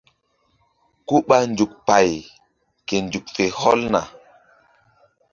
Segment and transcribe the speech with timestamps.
[1.07, 2.11] Ku ɓa nzuk pay
[2.87, 4.01] ke nzuk fe hɔlna.